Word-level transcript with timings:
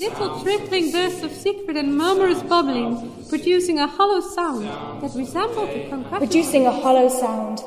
Little 0.00 0.40
trickling 0.42 0.90
bursts 0.90 1.22
of 1.22 1.32
secret 1.32 1.76
and 1.76 1.96
murmurous 1.96 2.42
bubbling, 2.42 3.26
producing 3.28 3.78
a 3.78 3.86
hollow 3.86 4.20
sound 4.20 4.64
that 5.02 5.12
resembled 5.14 5.68
the 5.68 5.88
concussion. 5.88 6.18
producing 6.18 6.66
a 6.66 6.72
hollow 6.72 7.08
sound. 7.08 7.58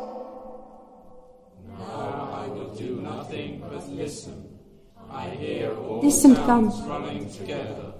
Now 1.77 2.29
I 2.33 2.47
will 2.47 2.73
do 2.73 3.01
nothing 3.01 3.63
but 3.69 3.87
listen. 3.89 4.57
I 5.09 5.29
hear 5.29 5.75
all 5.77 6.01
Distant 6.01 6.35
sounds 6.37 6.75
guns. 6.75 6.87
running 6.89 7.31
together, 7.31 7.93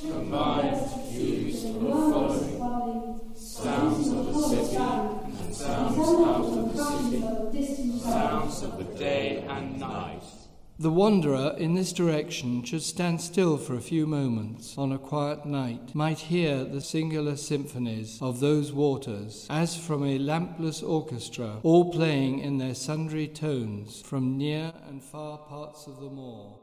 combined, 0.00 0.90
fused, 1.10 1.66
or 1.76 2.34
following. 2.58 3.20
Sounds 3.34 4.08
of 4.08 4.26
the 4.26 4.42
city 4.42 4.76
and 4.76 5.54
sounds 5.54 5.98
out 5.98 6.44
of 6.44 6.74
the 7.52 7.62
city. 7.64 7.98
Sounds 8.00 8.62
of 8.62 8.78
the 8.78 8.84
day 8.98 9.44
and 9.48 9.80
night. 9.80 10.22
The 10.78 10.90
wanderer 10.90 11.54
in 11.58 11.74
this 11.74 11.92
direction 11.92 12.64
should 12.64 12.82
stand 12.82 13.20
still 13.20 13.58
for 13.58 13.74
a 13.74 13.80
few 13.80 14.06
moments 14.06 14.76
on 14.78 14.90
a 14.90 14.98
quiet 14.98 15.44
night, 15.44 15.94
might 15.94 16.18
hear 16.18 16.64
the 16.64 16.80
singular 16.80 17.36
symphonies 17.36 18.18
of 18.22 18.40
those 18.40 18.72
waters, 18.72 19.46
as 19.50 19.76
from 19.76 20.02
a 20.02 20.18
lampless 20.18 20.82
orchestra, 20.82 21.60
all 21.62 21.92
playing 21.92 22.40
in 22.40 22.58
their 22.58 22.74
sundry 22.74 23.28
tones 23.28 24.00
from 24.00 24.38
near 24.38 24.72
and 24.88 25.02
far 25.02 25.38
parts 25.38 25.86
of 25.86 26.00
the 26.00 26.10
moor. 26.10 26.61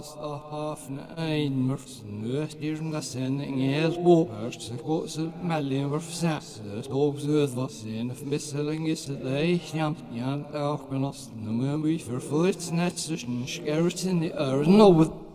The 0.00 0.06
stuff 0.06 0.52
off 0.52 0.88
ein 1.16 1.56
murfs 1.68 1.98
nøt 2.08 2.54
ir 2.64 2.78
nga 2.88 3.02
sen 3.04 3.34
ngel 3.36 3.98
bo 4.04 4.14
hørst 4.32 4.62
se 4.64 4.76
gå 4.80 4.96
se 5.12 5.26
mellin 5.44 5.90
var 5.92 6.00
fsæs 6.00 6.46
tog 6.86 7.18
sød 7.20 7.52
var 7.58 7.68
sen 7.68 8.08
f 8.18 8.22
misseling 8.24 8.88
is 8.88 9.04
lei 9.24 9.60
jam 9.74 9.96
jan 10.16 10.46
auch 10.54 10.88
benost 10.90 11.36
no 11.42 11.52
mö 11.52 11.76
vi 11.82 11.98
for 11.98 12.20
fullt 12.30 12.72
net 12.72 12.96
zwischen 12.96 13.44
skeritin 13.46 14.22
i 14.22 14.30
ör 14.32 14.64
no 14.78 14.88
with 14.88 15.12
det. 15.12 15.30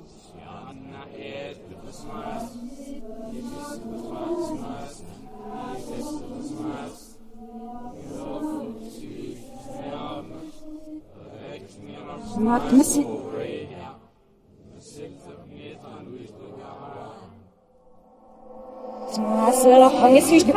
Not 12.38 12.74
missing. 12.74 13.25
Sırahhangi 19.66 20.22
süyücük. 20.22 20.56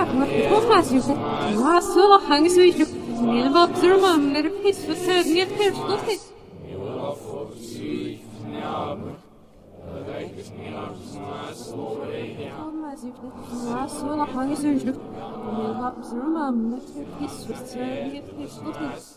Ма 1.58 1.76
сыла 1.80 2.18
хаңыз 2.28 2.56
өйдік. 2.60 2.90
Мені 3.24 3.48
бап 3.54 3.70
тұрмам, 3.80 4.26
мәріп 4.34 4.58
хес 4.66 4.82
фысыр, 4.84 5.22
мер 5.32 5.48
пер 5.56 5.72
тұтыс. 5.78 6.26
Ма 13.70 13.86
сыла 13.94 14.26
хаңыз 14.34 14.66
өйдік. 14.74 15.00
Мені 15.46 15.72
бап 15.80 15.96
тұрмам, 16.10 16.60
мәріп 16.74 17.16
хес 17.22 17.40
фысыр, 17.48 17.88
мер 18.12 18.28
пер 18.28 18.52
тұтыс. 18.60 19.08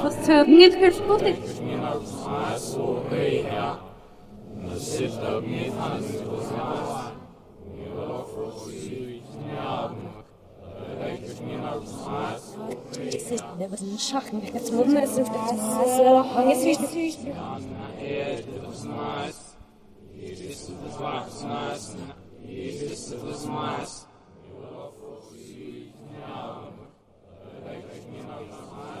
For 0.00 0.10
certain 0.10 0.60
yet 0.60 0.74
here 0.74 0.92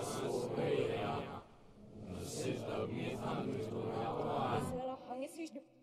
slotted. 0.02 0.52
Det 4.72 4.82
var 5.08 5.16
en 5.16 5.28
schachen. 5.28 5.81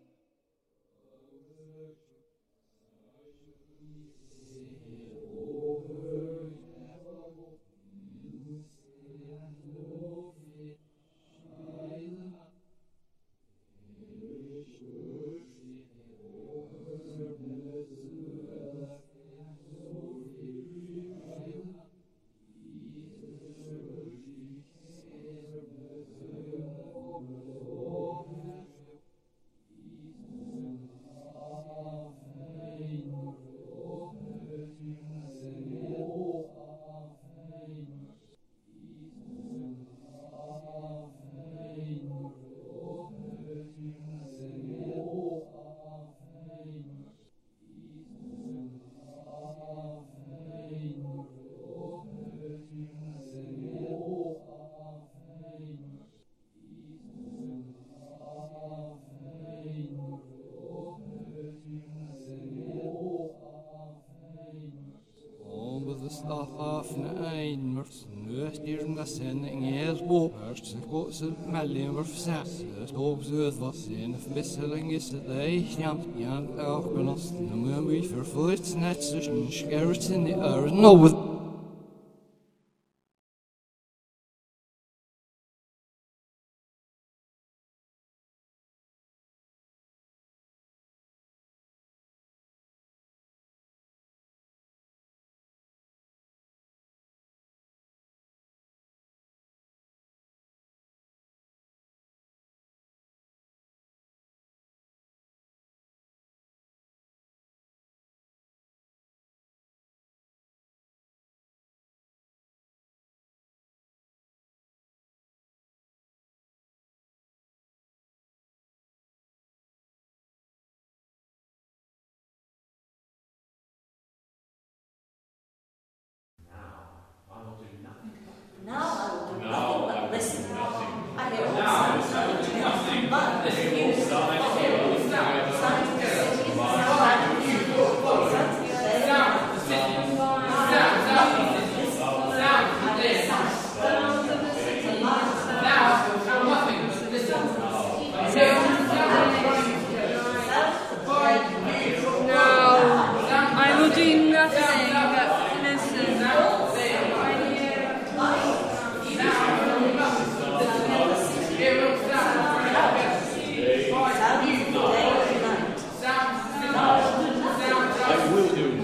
Ngel 70.00 70.08
bo 70.08 70.30
hørst 70.46 70.66
se 70.66 70.76
gå 70.90 71.10
se 71.12 71.26
mellin 71.52 71.94
var 71.94 72.04
fsæs 72.04 72.64
tog 72.92 73.24
sød 73.24 73.60
var 73.60 73.72
sen 73.72 74.14
f 74.14 74.34
misseling 74.34 74.92
is 74.92 75.12
lei 75.28 75.66
jam 75.78 75.98
jan 76.18 76.48
auch 76.58 76.88
benost 76.94 77.34
no 77.40 77.56
mö 77.56 77.80
vi 77.88 78.08
for 78.08 78.24
fullt 78.24 78.76
net 78.76 79.02
zwischen 79.02 79.50
skeritin 79.50 80.26
i 80.26 80.32
ör 80.32 80.70
no 80.72 80.92
with 81.02 81.29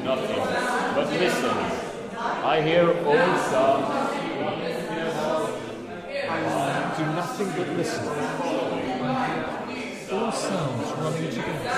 nothing. 0.06 0.38
But 0.94 1.10
listen, 1.10 1.50
I 2.16 2.62
hear 2.62 2.86
all 3.04 3.38
sounds 3.50 4.06
do 6.96 7.04
nothing 7.12 7.48
but 7.48 7.68
listen. 7.76 8.06
All 10.12 10.32
sounds 10.32 10.92
running 10.92 11.30
together. 11.30 11.70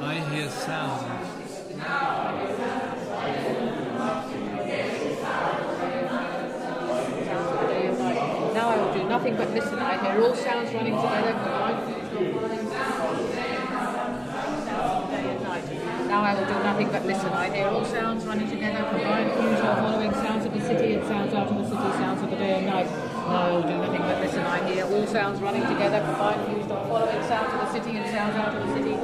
I 0.00 0.14
hear 0.30 0.48
sounds. 0.50 1.02
Now 8.54 8.68
I 8.68 8.76
will 8.76 8.92
do 8.92 9.08
nothing 9.08 9.36
but 9.36 9.50
listen. 9.54 9.78
I 9.78 10.12
hear 10.12 10.22
all 10.22 10.34
sounds 10.36 10.74
running 10.74 10.94
together. 10.94 11.97
Now 16.08 16.24
I 16.24 16.34
will 16.34 16.46
do 16.46 16.54
nothing 16.54 16.88
but 16.88 17.04
listen. 17.04 17.28
I 17.28 17.54
hear 17.54 17.66
all 17.68 17.84
sounds 17.84 18.24
running 18.24 18.48
together, 18.48 18.88
combined, 18.88 19.32
fused, 19.32 19.60
or 19.60 19.74
following 19.76 20.12
sounds 20.12 20.46
of 20.46 20.54
the 20.54 20.60
city 20.60 20.94
and 20.94 21.06
sounds 21.06 21.34
out 21.34 21.48
of 21.48 21.56
the 21.58 21.64
city, 21.64 21.76
sounds 21.76 22.22
of 22.22 22.30
the 22.30 22.36
day 22.36 22.58
and 22.58 22.66
night. 22.66 22.86
Now 22.88 23.36
I 23.36 23.50
will 23.52 23.62
do 23.62 23.76
nothing 23.76 24.00
but 24.00 24.20
listen. 24.20 24.40
I 24.40 24.66
hear 24.72 24.84
all 24.86 25.06
sounds 25.06 25.40
running 25.42 25.66
together, 25.66 26.00
combined, 26.00 26.46
fused, 26.46 26.70
or 26.70 26.80
following 26.88 27.22
sounds 27.28 27.52
of 27.52 27.60
the 27.60 27.72
city 27.72 27.98
and 27.98 28.06
sounds 28.10 28.36
out 28.36 28.54
of 28.56 28.66
the 28.66 28.74
city. 28.74 28.96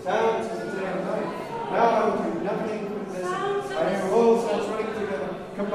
Sounds 0.05 0.47
of 0.47 0.59
the 0.61 0.81
day 0.81 0.87
and 0.87 1.05
night. 1.05 1.29
Now 1.73 1.89
I 1.89 2.09
will 2.09 2.19
do 2.23 2.41
nothing 2.45 2.83
but 2.89 3.09
listen. 3.13 3.77
I 3.77 3.79
hear 3.91 4.13
all 4.13 4.35
sounds 4.41 4.67
running 4.69 4.87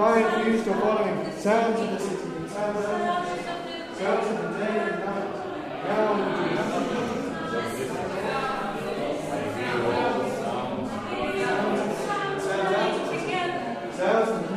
combined, 0.02 0.44
fused, 0.44 0.68
or 0.68 0.74
following. 0.74 1.32
Sounds 1.38 1.80
of 1.80 1.92
the 1.92 2.00
city 2.00 2.36
and 2.38 2.50
sounds 2.50 2.78
of 2.78 2.84
the 2.84 2.88
sounds 3.96 4.28
of 4.28 4.36
the 4.42 4.58
day 4.58 4.78
and 4.80 5.00
night. 5.06 5.32
Now 5.86 6.14
will 6.14 6.26
do 6.38 6.56
nothing. 6.56 6.86
Sounds 13.94 14.30
of 14.30 14.38
the 14.38 14.52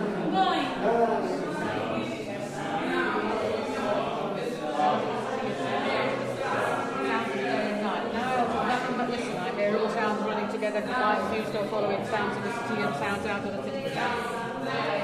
the 10.24 10.52
together, 10.52 10.80
combined, 10.80 11.34
fused, 11.34 11.54
or 11.54 11.66
following 11.66 12.04
sounds 12.06 12.36
of 12.36 12.42
the 12.44 12.52
city 12.68 12.80
and 12.80 12.94
sounds 12.96 13.26
out 13.26 13.44
of 13.44 13.52
the 13.52 13.62
city. 13.62 15.03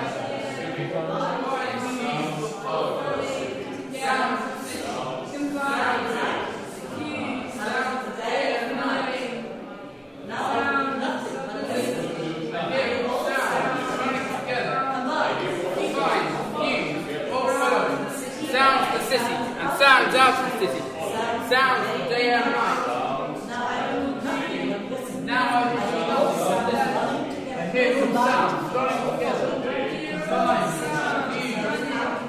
Running 14.01 14.39
together. 14.39 14.77
Combined. 15.75 16.31
Sounds 18.51 18.83
of 18.85 18.93
the 18.93 19.05
city 19.07 19.33
and 19.33 19.69
sounds 19.79 20.15
out 20.15 20.33
of 20.43 20.59
the 20.59 20.67
city. 20.67 20.81
Sounds 21.49 22.01
of 22.01 22.09
day 22.09 22.25
and 22.33 22.51
night. 22.51 22.81
Now 23.47 23.65
I 23.67 23.93
will 23.93 24.11
do 24.11 24.25
nothing 24.25 24.69
but 24.69 24.83
listen. 24.91 25.27
I 27.53 27.71
hear 27.71 27.91
all 28.03 28.13
sounds 28.13 28.73
running 28.75 29.05
together. 29.13 29.51
Combined, 30.31 30.71
fused, 31.31 31.59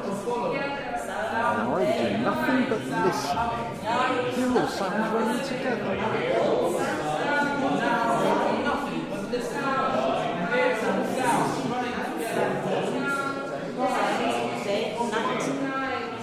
or 0.08 0.16
following. 0.24 0.60
Now 0.60 1.74
I 1.74 1.84
do 1.98 2.18
nothing 2.18 2.62
but 2.68 2.82
Hear 3.42 4.58
all 4.58 4.68
sounds 4.68 5.12
running 5.12 5.44
together. 5.44 5.96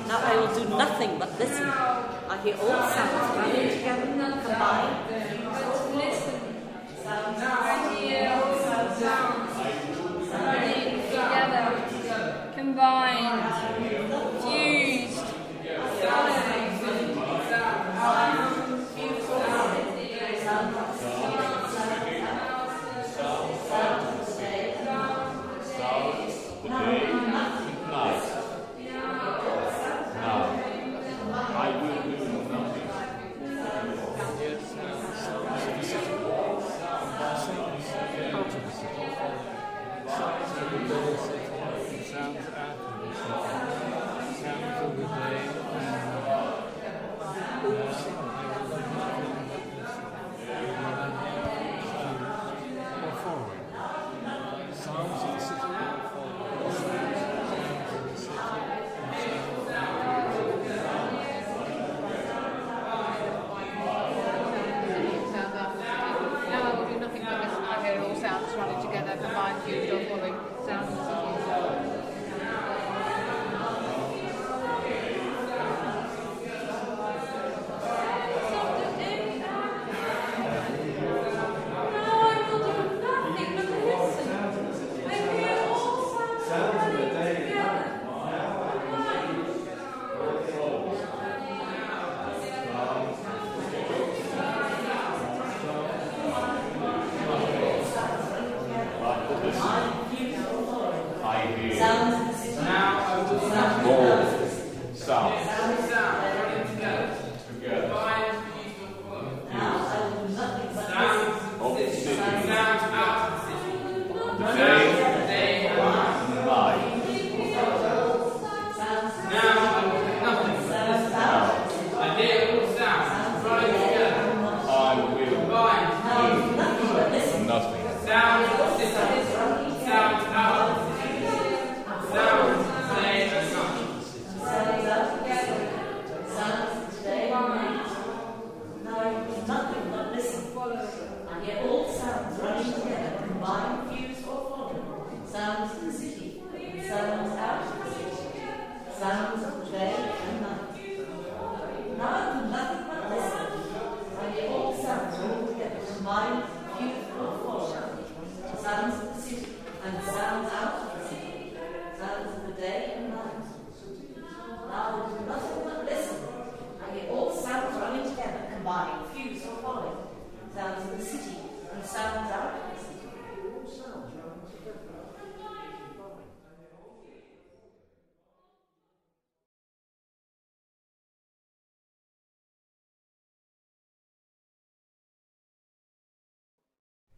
Now 0.08 0.20
I 0.24 0.36
will 0.38 0.54
do 0.56 0.70
nothing 0.78 1.20
but 1.20 1.38
listen. 1.38 1.68
I 1.68 2.42
hear 2.42 2.56
all 2.56 2.90
sounds 2.90 3.36
running 3.36 3.70
together, 3.70 4.06
combined. 4.46 5.09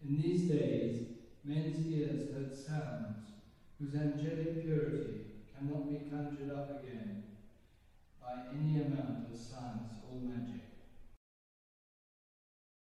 In 0.01 0.17
these 0.17 0.41
days, 0.41 1.03
men's 1.43 1.79
ears 1.85 2.25
heard 2.31 2.51
sounds 2.51 3.35
whose 3.77 3.93
angelic 3.93 4.59
purity 4.59 5.21
cannot 5.53 5.87
be 5.87 5.99
conjured 5.99 6.49
up 6.49 6.67
again 6.67 7.19
by 8.19 8.41
any 8.49 8.77
amount 8.77 9.23
of 9.23 9.35
science 9.35 9.99
or 10.01 10.17
magic. 10.17 10.70